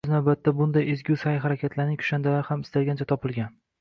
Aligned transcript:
O‘z 0.05 0.09
navbatida, 0.11 0.53
bunday 0.61 0.87
ezgu 0.93 1.17
sa’y-harakatlarning 1.23 1.99
kushandalari 2.01 2.49
ham 2.51 2.65
istalgancha 2.69 3.09
topilgan 3.13 3.55